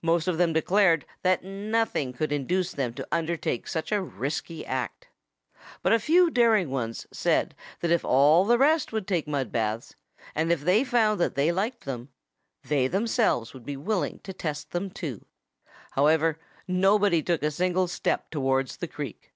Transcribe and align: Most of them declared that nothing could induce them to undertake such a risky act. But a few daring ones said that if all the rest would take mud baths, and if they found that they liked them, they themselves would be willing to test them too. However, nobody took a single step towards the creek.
Most 0.00 0.26
of 0.28 0.38
them 0.38 0.54
declared 0.54 1.04
that 1.20 1.44
nothing 1.44 2.14
could 2.14 2.32
induce 2.32 2.72
them 2.72 2.94
to 2.94 3.06
undertake 3.12 3.68
such 3.68 3.92
a 3.92 4.00
risky 4.00 4.64
act. 4.64 5.08
But 5.82 5.92
a 5.92 5.98
few 5.98 6.30
daring 6.30 6.70
ones 6.70 7.06
said 7.12 7.54
that 7.80 7.90
if 7.90 8.02
all 8.02 8.46
the 8.46 8.56
rest 8.56 8.92
would 8.94 9.06
take 9.06 9.28
mud 9.28 9.52
baths, 9.52 9.94
and 10.34 10.50
if 10.50 10.62
they 10.62 10.84
found 10.84 11.20
that 11.20 11.34
they 11.34 11.52
liked 11.52 11.84
them, 11.84 12.08
they 12.64 12.88
themselves 12.88 13.52
would 13.52 13.66
be 13.66 13.76
willing 13.76 14.20
to 14.20 14.32
test 14.32 14.70
them 14.70 14.88
too. 14.88 15.26
However, 15.90 16.38
nobody 16.66 17.22
took 17.22 17.42
a 17.42 17.50
single 17.50 17.88
step 17.88 18.30
towards 18.30 18.78
the 18.78 18.88
creek. 18.88 19.34